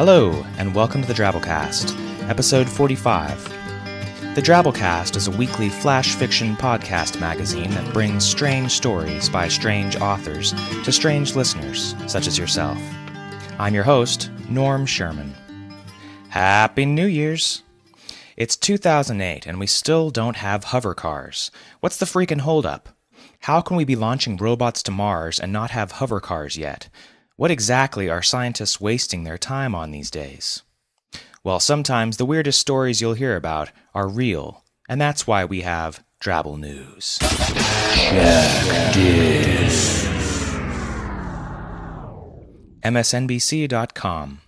[0.00, 1.94] Hello, and welcome to the Drabblecast,
[2.26, 3.44] episode 45.
[4.34, 9.96] The Drabblecast is a weekly flash fiction podcast magazine that brings strange stories by strange
[9.96, 12.78] authors to strange listeners, such as yourself.
[13.58, 15.34] I'm your host, Norm Sherman.
[16.30, 17.62] Happy New Year's!
[18.38, 21.50] It's 2008, and we still don't have hover cars.
[21.80, 22.88] What's the freaking holdup?
[23.40, 26.88] How can we be launching robots to Mars and not have hover cars yet?
[27.40, 30.62] What exactly are scientists wasting their time on these days?
[31.42, 36.04] Well, sometimes the weirdest stories you'll hear about are real, and that's why we have
[36.22, 37.16] Drabble News.
[37.94, 40.04] Check this.
[42.84, 44.42] MSNBC.com.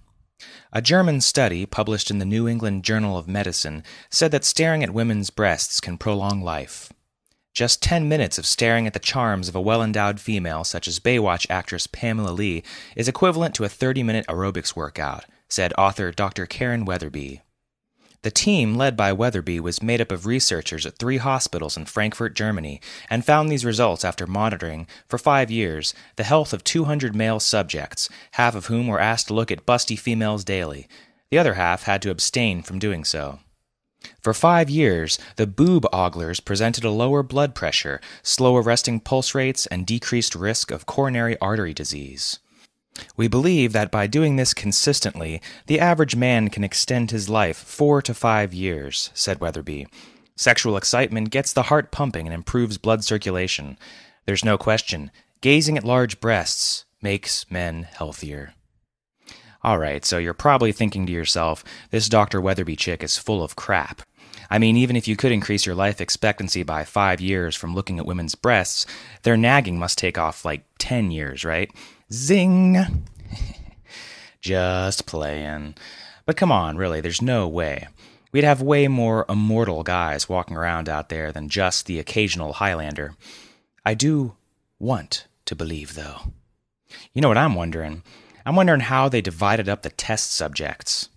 [0.75, 4.91] A German study published in the New England Journal of Medicine said that staring at
[4.91, 6.93] women's breasts can prolong life.
[7.55, 10.99] Just 10 minutes of staring at the charms of a well endowed female, such as
[10.99, 12.63] Baywatch actress Pamela Lee,
[12.97, 16.47] is equivalent to a 30 minute aerobics workout, said author Dr.
[16.47, 17.43] Karen Weatherby.
[18.23, 22.35] The team, led by Weatherby, was made up of researchers at three hospitals in Frankfurt,
[22.35, 22.81] Germany,
[23.11, 28.09] and found these results after monitoring, for five years, the health of 200 male subjects,
[28.33, 30.89] half of whom were asked to look at busty females daily.
[31.31, 33.41] The other half had to abstain from doing so.
[34.21, 39.67] For five years, the boob oglers presented a lower blood pressure, slower resting pulse rates,
[39.67, 42.39] and decreased risk of coronary artery disease.
[43.17, 48.03] We believe that by doing this consistently, the average man can extend his life four
[48.03, 49.87] to five years, said Weatherby.
[50.37, 53.79] Sexual excitement gets the heart pumping and improves blood circulation.
[54.27, 55.11] There's no question,
[55.41, 58.55] gazing at large breasts makes men healthier.
[59.65, 62.41] All right, so you're probably thinking to yourself, this Dr.
[62.41, 64.03] Weatherby chick is full of crap.
[64.51, 67.99] I mean, even if you could increase your life expectancy by five years from looking
[67.99, 68.87] at women's breasts,
[69.23, 71.71] their nagging must take off like 10 years, right?
[72.13, 72.77] Zing!
[74.41, 75.77] Just playing.
[76.27, 77.89] But come on, really, there's no way.
[78.33, 83.15] We'd have way more immortal guys walking around out there than just the occasional Highlander.
[83.85, 84.35] I do
[84.79, 86.33] want to believe, though.
[87.13, 88.03] You know what I'm wondering?
[88.45, 91.09] I'm wondering how they divided up the test subjects.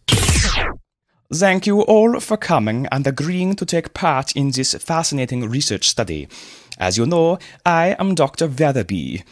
[1.34, 6.28] Thank you all for coming and agreeing to take part in this fascinating research study.
[6.78, 8.47] As you know, I am Dr.
[8.47, 9.24] Weatherby.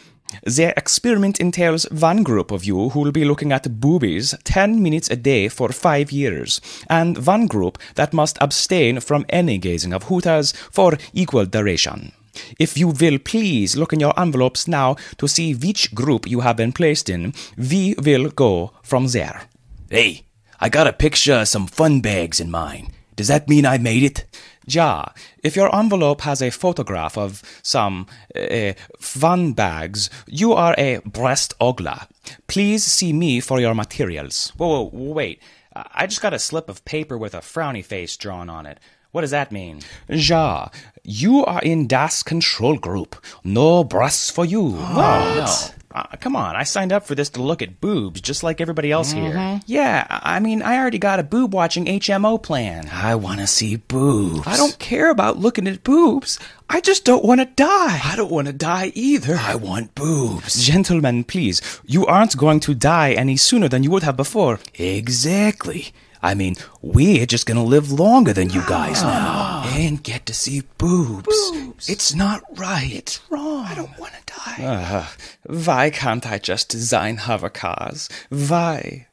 [0.42, 5.08] The experiment entails one group of you who will be looking at boobies 10 minutes
[5.08, 10.04] a day for 5 years, and one group that must abstain from any gazing of
[10.04, 12.12] hooters for equal duration.
[12.58, 16.56] If you will please look in your envelopes now to see which group you have
[16.56, 19.42] been placed in, we will go from there.
[19.90, 20.24] Hey,
[20.60, 22.92] I got a picture of some fun bags in mine.
[23.16, 24.24] Does that mean I made it?
[24.66, 25.12] Ja,
[25.42, 31.54] if your envelope has a photograph of some uh, fun bags, you are a breast
[31.60, 32.08] ogler.
[32.46, 34.52] Please see me for your materials.
[34.56, 35.42] Whoa, whoa, wait.
[35.74, 38.78] I just got a slip of paper with a frowny face drawn on it.
[39.10, 39.80] What does that mean?
[40.08, 40.70] Ja,
[41.04, 43.16] you are in Das Control Group.
[43.44, 44.72] No breasts for you.
[44.72, 45.36] What?
[45.36, 45.46] No.
[45.96, 48.90] Uh, come on, I signed up for this to look at boobs just like everybody
[48.90, 49.26] else Mm-hmm.
[49.38, 49.60] here.
[49.66, 52.88] Yeah, I mean, I already got a boob watching HMO plan.
[52.92, 54.44] I want to see boobs.
[54.44, 56.40] I don't care about looking at boobs.
[56.68, 58.00] I just don't want to die.
[58.02, 59.36] I don't want to die either.
[59.36, 60.64] I want boobs.
[60.64, 64.58] Gentlemen, please, you aren't going to die any sooner than you would have before.
[64.74, 65.92] Exactly.
[66.24, 70.62] I mean, we're just gonna live longer than you guys now and get to see
[70.78, 71.50] boobs.
[71.50, 71.90] Boobs.
[71.90, 72.90] It's not right.
[72.90, 73.66] It's wrong.
[73.66, 74.64] I don't want to die.
[74.64, 75.06] Uh,
[75.44, 78.08] why can't I just design hover cars?
[78.30, 79.08] Why?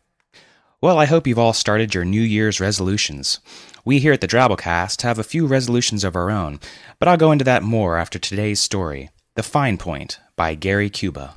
[0.80, 3.42] Well, I hope you've all started your New Year's resolutions.
[3.84, 6.62] We here at the Drabblecast have a few resolutions of our own,
[6.98, 11.36] but I'll go into that more after today's story The Fine Point by Gary Cuba.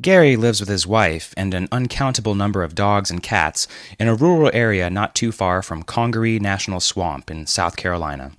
[0.00, 3.66] Gary lives with his wife and an uncountable number of dogs and cats
[3.98, 8.30] in a rural area not too far from Congaree National Swamp in South Carolina.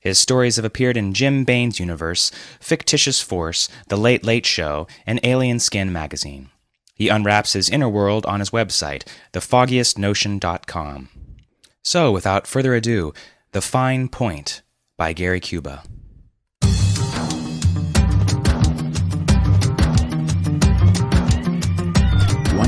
[0.00, 5.20] His stories have appeared in Jim Baen's Universe, Fictitious Force, The Late Late Show, and
[5.22, 6.50] Alien Skin magazine.
[6.94, 11.08] He unwraps his inner world on his website, thefoggiestnotion.com.
[11.82, 13.14] So, without further ado,
[13.52, 14.62] The Fine Point
[14.96, 15.84] by Gary Cuba.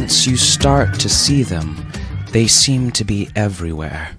[0.09, 1.87] Once you start to see them,
[2.31, 4.17] they seem to be everywhere.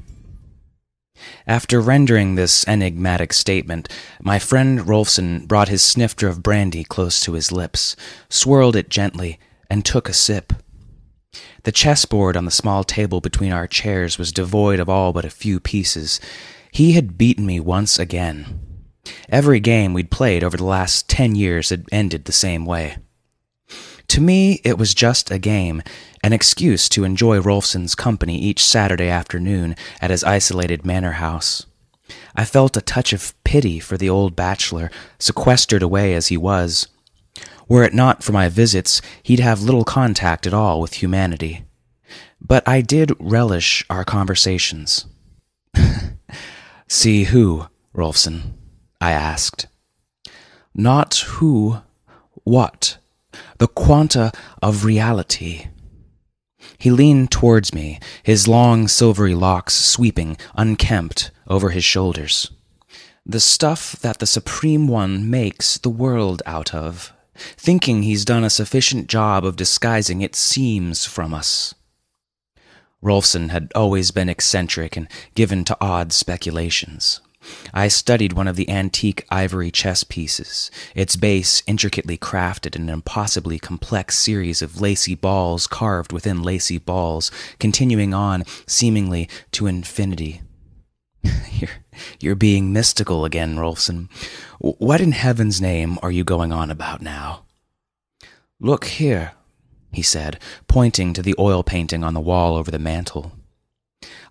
[1.47, 3.89] After rendering this enigmatic statement,
[4.21, 7.95] my friend Rolfson brought his snifter of brandy close to his lips,
[8.29, 10.53] swirled it gently, and took a sip.
[11.63, 15.31] The chessboard on the small table between our chairs was devoid of all but a
[15.31, 16.19] few pieces.
[16.71, 18.59] He had beaten me once again.
[19.27, 22.97] Every game we'd played over the last ten years had ended the same way.
[24.19, 25.81] To me, it was just a game,
[26.21, 31.65] an excuse to enjoy Rolfson's company each Saturday afternoon at his isolated manor house.
[32.35, 36.89] I felt a touch of pity for the old bachelor, sequestered away as he was.
[37.69, 41.63] Were it not for my visits, he'd have little contact at all with humanity.
[42.41, 45.05] But I did relish our conversations.
[46.89, 48.55] See who, Rolfson?
[48.99, 49.67] I asked.
[50.75, 51.77] Not who,
[52.43, 52.98] what?
[53.59, 55.67] The quanta of reality.
[56.77, 62.51] He leaned towards me, his long silvery locks sweeping, unkempt, over his shoulders.
[63.25, 68.49] The stuff that the Supreme One makes the world out of, thinking he's done a
[68.49, 71.75] sufficient job of disguising its seams from us.
[73.03, 77.21] Rolfson had always been eccentric and given to odd speculations.
[77.73, 82.89] I studied one of the antique ivory chess pieces, its base intricately crafted in an
[82.89, 90.41] impossibly complex series of lacy balls carved within lacy balls, continuing on, seemingly, to infinity.
[91.51, 91.69] you're,
[92.19, 94.09] you're being mystical again, Rolfson.
[94.59, 97.45] What in heaven's name are you going on about now?
[98.59, 99.33] Look here,
[99.93, 103.31] he said, pointing to the oil painting on the wall over the mantel.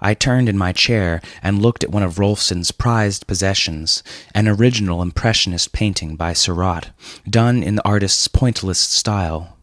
[0.01, 4.03] I turned in my chair and looked at one of Rolfson's prized possessions,
[4.35, 6.91] an original Impressionist painting by Seurat,
[7.29, 9.57] done in the artist's pointillist style.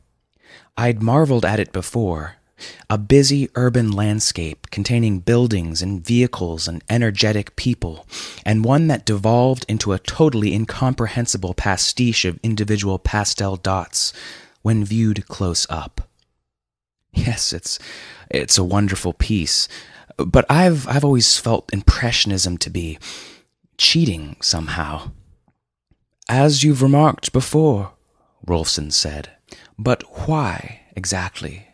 [0.78, 2.36] I'd marveled at it before.
[2.90, 8.06] A busy urban landscape containing buildings and vehicles and energetic people,
[8.46, 14.14] and one that devolved into a totally incomprehensible pastiche of individual pastel dots
[14.62, 16.08] when viewed close up.
[17.14, 17.78] Yes, it's
[18.30, 19.68] it's a wonderful piece,
[20.18, 22.98] but I've I've always felt impressionism to be
[23.78, 25.12] cheating somehow.
[26.28, 27.92] As you've remarked before,
[28.46, 29.30] Rolfson said.
[29.78, 31.68] But why exactly?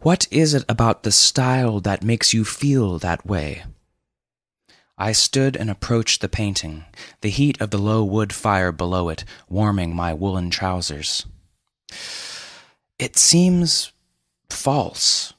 [0.00, 3.64] What is it about the style that makes you feel that way?
[4.96, 6.84] I stood and approached the painting,
[7.20, 11.24] the heat of the low wood fire below it warming my woolen trousers.
[12.98, 13.92] It seems
[14.50, 15.34] false,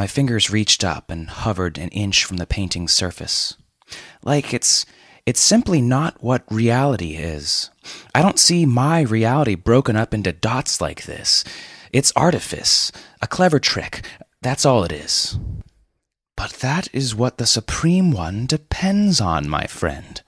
[0.00, 3.58] my fingers reached up and hovered an inch from the painting's surface.
[4.24, 4.86] Like it's
[5.26, 7.68] it's simply not what reality is.
[8.14, 11.44] I don't see my reality broken up into dots like this.
[11.92, 14.00] It's artifice, a clever trick.
[14.40, 15.38] That's all it is.
[16.34, 20.22] But that is what the Supreme One depends on, my friend,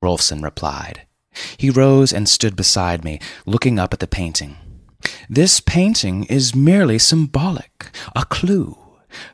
[0.00, 1.08] Rolfson replied.
[1.56, 4.58] He rose and stood beside me, looking up at the painting.
[5.28, 8.78] This painting is merely symbolic, a clue.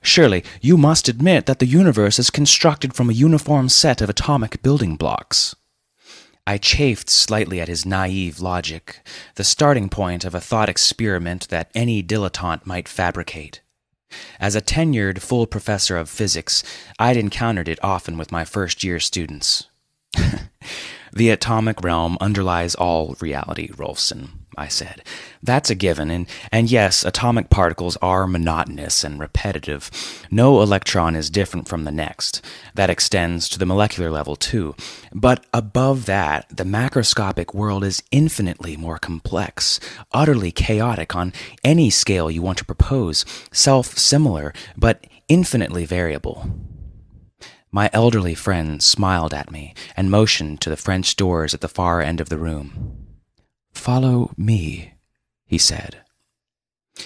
[0.03, 4.62] Surely you must admit that the universe is constructed from a uniform set of atomic
[4.62, 5.55] building blocks.
[6.47, 9.00] I chafed slightly at his naive logic,
[9.37, 13.62] the starting point of a thought experiment that any dilettante might fabricate.
[14.38, 16.62] As a tenured full professor of physics,
[16.99, 19.69] I'd encountered it often with my first year students.
[21.12, 24.44] the atomic realm underlies all reality, Rolfson.
[24.56, 25.02] I said.
[25.42, 29.90] That's a given, and, and yes, atomic particles are monotonous and repetitive.
[30.30, 32.40] No electron is different from the next.
[32.75, 34.75] That extends to the molecular level, too.
[35.12, 39.80] But above that, the macroscopic world is infinitely more complex,
[40.12, 41.32] utterly chaotic on
[41.62, 46.49] any scale you want to propose, self similar, but infinitely variable.
[47.75, 52.00] My elderly friend smiled at me and motioned to the French doors at the far
[52.00, 53.03] end of the room.
[53.75, 54.95] Follow me,
[55.45, 56.00] he said.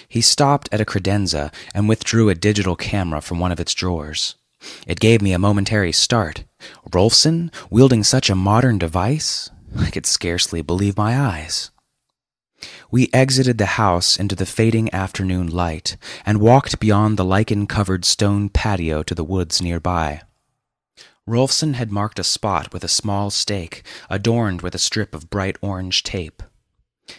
[0.06, 4.36] He stopped at a credenza and withdrew a digital camera from one of its drawers.
[4.86, 6.44] It gave me a momentary start.
[6.90, 9.50] Rolfson, wielding such a modern device?
[9.76, 11.70] I could scarcely believe my eyes.
[12.90, 15.96] We exited the house into the fading afternoon light
[16.26, 20.22] and walked beyond the lichen covered stone patio to the woods nearby.
[21.26, 25.56] Rolfson had marked a spot with a small stake adorned with a strip of bright
[25.60, 26.42] orange tape.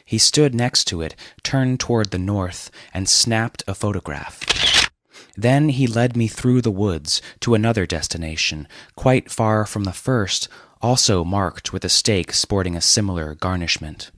[0.05, 4.89] He stood next to it, turned toward the north, and snapped a photograph.
[5.35, 10.47] Then he led me through the woods to another destination, quite far from the first,
[10.81, 14.11] also marked with a stake sporting a similar garnishment.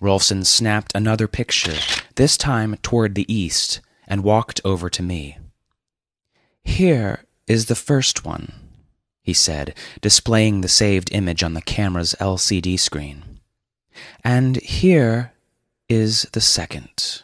[0.00, 1.76] Rolfson snapped another picture,
[2.16, 5.38] this time toward the east, and walked over to me.
[6.62, 8.52] Here is the first one,
[9.22, 13.37] he said, displaying the saved image on the camera's LCD screen.
[14.24, 15.32] And here
[15.88, 17.22] is the second.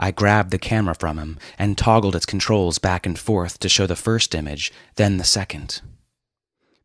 [0.00, 3.86] I grabbed the camera from him and toggled its controls back and forth to show
[3.86, 5.80] the first image, then the second.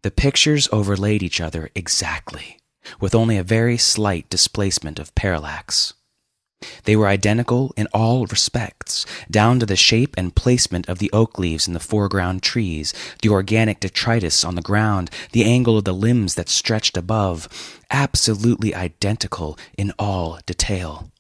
[0.01, 2.58] The pictures overlaid each other exactly,
[3.00, 5.94] with only a very slight displacement of parallax.
[6.84, 11.38] They were identical in all respects, down to the shape and placement of the oak
[11.39, 15.93] leaves in the foreground trees, the organic detritus on the ground, the angle of the
[15.93, 17.48] limbs that stretched above,
[17.89, 21.12] absolutely identical in all detail.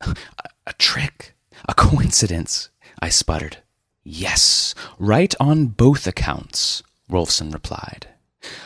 [0.00, 0.14] A,
[0.66, 1.34] a trick,
[1.68, 2.70] a coincidence,
[3.00, 3.58] I sputtered.
[4.04, 8.08] Yes, right on both accounts, Rolfson replied.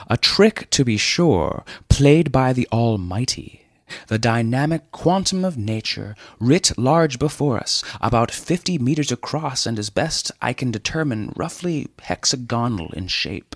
[0.09, 3.65] A trick, to be sure, played by the Almighty
[4.09, 9.90] the dynamic quantum of nature, writ large before us, about fifty meters across, and as
[9.90, 13.55] best I can determine, roughly hexagonal in shape.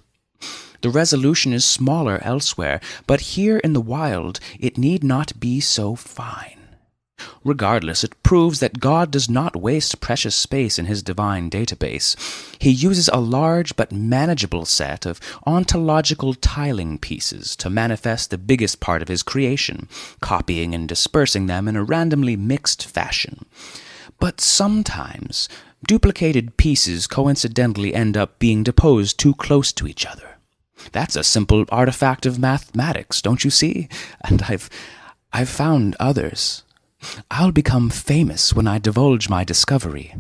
[0.82, 5.94] The resolution is smaller elsewhere, but here in the wild it need not be so
[5.94, 6.59] fine.
[7.44, 12.16] Regardless, it proves that God does not waste precious space in his divine database.
[12.60, 18.80] He uses a large but manageable set of ontological tiling pieces to manifest the biggest
[18.80, 19.88] part of his creation,
[20.20, 23.44] copying and dispersing them in a randomly mixed fashion.
[24.18, 25.48] But sometimes,
[25.86, 30.36] duplicated pieces coincidentally end up being deposed too close to each other.
[30.92, 33.88] That's a simple artifact of mathematics, don't you see?
[34.22, 34.68] And I've
[35.32, 36.64] I've found others.
[37.30, 40.14] I'll become famous when I divulge my discovery.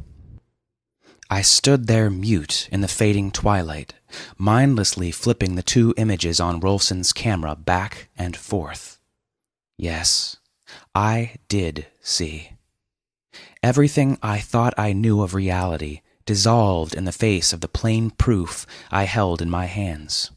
[1.28, 3.94] I stood there mute in the fading twilight,
[4.36, 8.98] mindlessly flipping the two images on Rolfson's camera back and forth.
[9.76, 10.38] Yes,
[10.94, 12.50] I did see.
[13.62, 18.66] Everything I thought I knew of reality dissolved in the face of the plain proof
[18.90, 20.30] I held in my hands.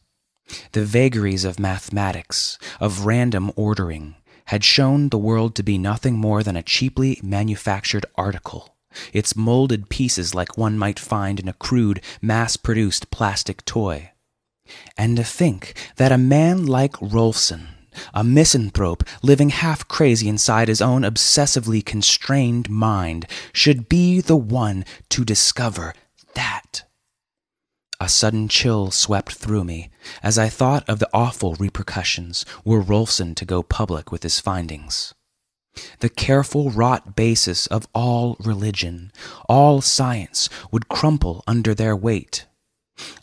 [0.74, 6.44] The vagaries of mathematics, of random ordering, had shown the world to be nothing more
[6.44, 8.76] than a cheaply manufactured article,
[9.12, 14.12] its molded pieces like one might find in a crude, mass produced plastic toy.
[14.98, 17.68] And to think that a man like Rolfson,
[18.14, 24.86] a misanthrope living half crazy inside his own obsessively constrained mind, should be the one
[25.10, 25.94] to discover
[26.34, 26.84] that.
[28.03, 29.89] A sudden chill swept through me
[30.22, 35.13] as I thought of the awful repercussions were Rolfson to go public with his findings.
[36.00, 39.13] The careful wrought basis of all religion,
[39.48, 42.45] all science, would crumple under their weight.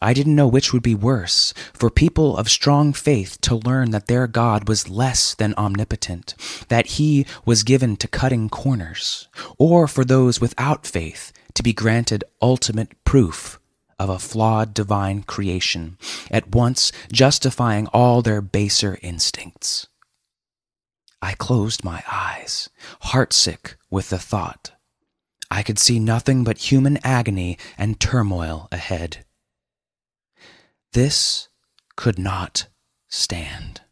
[0.00, 4.06] I didn't know which would be worse for people of strong faith to learn that
[4.06, 6.34] their God was less than omnipotent,
[6.68, 12.24] that he was given to cutting corners, or for those without faith to be granted
[12.40, 13.59] ultimate proof
[14.00, 15.98] of a flawed divine creation,
[16.30, 19.86] at once justifying all their baser instincts.
[21.20, 22.70] I closed my eyes,
[23.04, 24.72] heartsick with the thought.
[25.50, 29.26] I could see nothing but human agony and turmoil ahead.
[30.94, 31.48] This
[31.94, 32.68] could not
[33.08, 33.82] stand.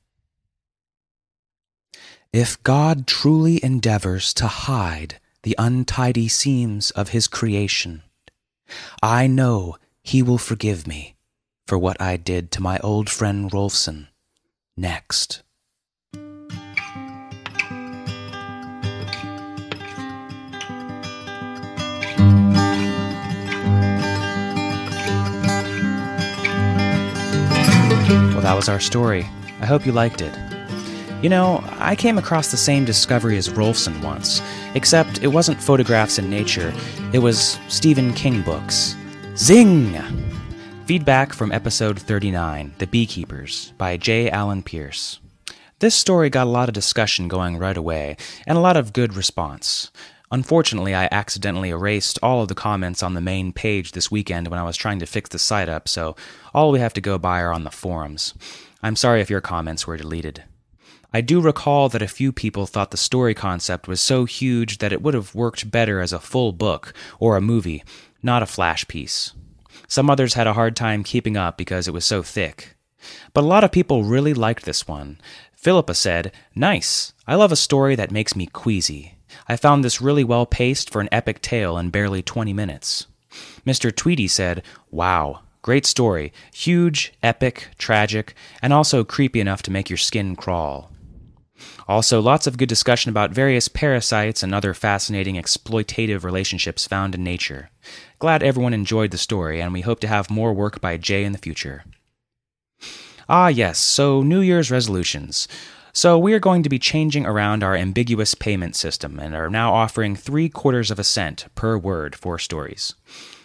[2.33, 8.03] If God truly endeavors to hide the untidy seams of his creation,
[9.03, 9.77] I know
[10.09, 11.15] he will forgive me
[11.67, 14.07] for what I did to my old friend Rolfson
[14.75, 15.43] next.
[28.33, 29.29] Well, that was our story.
[29.61, 30.35] I hope you liked it.
[31.23, 34.41] You know, I came across the same discovery as Rolfson once,
[34.75, 36.73] except it wasn't photographs in nature,
[37.13, 38.97] it was Stephen King books.
[39.39, 39.97] Zing!
[40.87, 44.29] Feedback from episode 39, The Beekeepers, by J.
[44.29, 45.21] Allen Pierce.
[45.79, 48.17] This story got a lot of discussion going right away,
[48.49, 49.93] and a lot of good response.
[50.33, 54.59] Unfortunately, I accidentally erased all of the comments on the main page this weekend when
[54.59, 56.17] I was trying to fix the site up, so
[56.53, 58.35] all we have to go by are on the forums.
[58.83, 60.43] I'm sorry if your comments were deleted.
[61.11, 64.93] I do recall that a few people thought the story concept was so huge that
[64.93, 67.83] it would have worked better as a full book or a movie,
[68.23, 69.33] not a flash piece.
[69.87, 72.77] Some others had a hard time keeping up because it was so thick.
[73.33, 75.21] But a lot of people really liked this one.
[75.57, 77.13] Philippa said, Nice.
[77.27, 79.15] I love a story that makes me queasy.
[79.49, 83.07] I found this really well paced for an epic tale in barely 20 minutes.
[83.67, 83.95] Mr.
[83.95, 85.41] Tweedy said, Wow.
[85.63, 86.33] Great story.
[86.55, 90.91] Huge, epic, tragic, and also creepy enough to make your skin crawl.
[91.89, 97.25] Also, lots of good discussion about various parasites and other fascinating exploitative relationships found in
[97.25, 97.71] nature.
[98.19, 101.31] Glad everyone enjoyed the story, and we hope to have more work by Jay in
[101.31, 101.85] the future.
[103.29, 105.47] Ah, yes, so New Year's resolutions.
[105.93, 109.73] So, we are going to be changing around our ambiguous payment system and are now
[109.73, 112.95] offering three quarters of a cent per word for stories.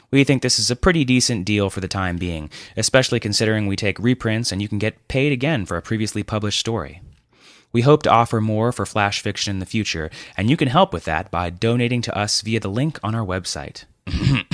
[0.09, 3.75] We think this is a pretty decent deal for the time being, especially considering we
[3.75, 7.01] take reprints and you can get paid again for a previously published story.
[7.71, 10.93] We hope to offer more for Flash Fiction in the future, and you can help
[10.93, 13.85] with that by donating to us via the link on our website.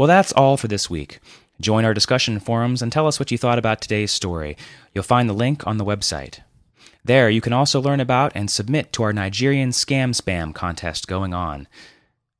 [0.00, 1.20] well, that's all for this week.
[1.60, 4.56] Join our discussion forums and tell us what you thought about today's story.
[4.94, 6.40] You'll find the link on the website.
[7.04, 11.34] There, you can also learn about and submit to our Nigerian Scam Spam contest going
[11.34, 11.68] on.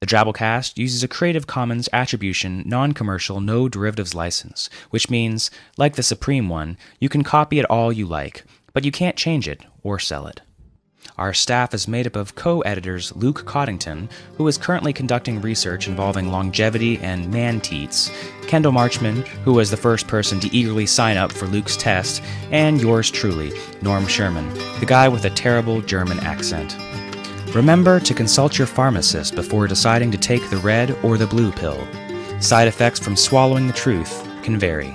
[0.01, 5.97] The Drabblecast uses a Creative Commons Attribution, Non Commercial, No Derivatives license, which means, like
[5.97, 9.61] the Supreme one, you can copy it all you like, but you can't change it
[9.83, 10.41] or sell it.
[11.19, 15.87] Our staff is made up of co editors Luke Coddington, who is currently conducting research
[15.87, 18.11] involving longevity and man teats,
[18.47, 22.81] Kendall Marchman, who was the first person to eagerly sign up for Luke's test, and
[22.81, 23.53] yours truly,
[23.83, 24.49] Norm Sherman,
[24.81, 26.77] the guy with a terrible German accent.
[27.55, 31.87] Remember to consult your pharmacist before deciding to take the red or the blue pill.
[32.41, 34.95] Side effects from swallowing the truth can vary.